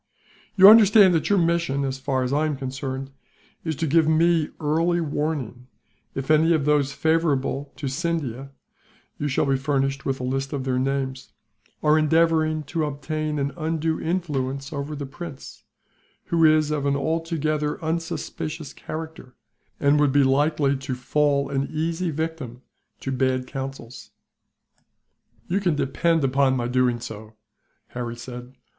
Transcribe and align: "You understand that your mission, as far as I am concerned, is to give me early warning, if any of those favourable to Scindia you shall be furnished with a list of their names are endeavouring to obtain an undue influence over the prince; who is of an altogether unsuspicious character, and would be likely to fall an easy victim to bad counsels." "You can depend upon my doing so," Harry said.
"You 0.55 0.67
understand 0.67 1.13
that 1.13 1.29
your 1.29 1.37
mission, 1.37 1.83
as 1.85 1.99
far 1.99 2.23
as 2.23 2.33
I 2.33 2.47
am 2.47 2.57
concerned, 2.57 3.11
is 3.63 3.75
to 3.75 3.85
give 3.85 4.07
me 4.07 4.49
early 4.59 4.99
warning, 4.99 5.67
if 6.15 6.31
any 6.31 6.53
of 6.53 6.65
those 6.65 6.91
favourable 6.91 7.71
to 7.75 7.87
Scindia 7.87 8.49
you 9.19 9.27
shall 9.27 9.45
be 9.45 9.55
furnished 9.57 10.03
with 10.03 10.19
a 10.19 10.23
list 10.23 10.53
of 10.53 10.63
their 10.63 10.79
names 10.79 11.31
are 11.83 11.99
endeavouring 11.99 12.63
to 12.63 12.83
obtain 12.83 13.37
an 13.37 13.51
undue 13.55 13.99
influence 14.01 14.73
over 14.73 14.95
the 14.95 15.05
prince; 15.05 15.65
who 16.23 16.43
is 16.45 16.71
of 16.71 16.87
an 16.87 16.95
altogether 16.95 17.79
unsuspicious 17.85 18.73
character, 18.73 19.35
and 19.79 19.99
would 19.99 20.11
be 20.11 20.23
likely 20.23 20.75
to 20.77 20.95
fall 20.95 21.47
an 21.51 21.67
easy 21.71 22.09
victim 22.09 22.63
to 23.01 23.11
bad 23.11 23.45
counsels." 23.45 24.09
"You 25.47 25.59
can 25.59 25.75
depend 25.75 26.23
upon 26.23 26.55
my 26.57 26.67
doing 26.67 26.99
so," 26.99 27.35
Harry 27.89 28.15
said. 28.15 28.55